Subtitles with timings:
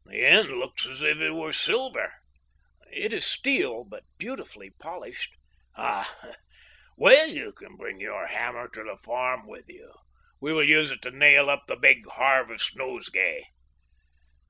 [0.04, 2.12] "The end looks as if it were silver."
[2.94, 5.34] ^It is steel, but beautifully polished.""
[5.76, 6.14] Ah!
[6.98, 9.88] well, you can bring your hammer to the farm with you.
[10.42, 13.44] Wfc will use it to nail up the big harvest nosegay."